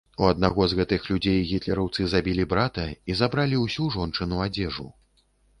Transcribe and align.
У 0.21 0.27
аднаго 0.29 0.61
з 0.71 0.77
гэтых 0.79 1.03
людзей 1.09 1.43
гітлераўцы 1.51 2.07
забілі 2.13 2.47
брата 2.55 2.89
і 3.09 3.19
забралі 3.23 3.63
ўсю 3.65 3.89
жончыну 3.99 4.43
адзежу. 4.49 4.89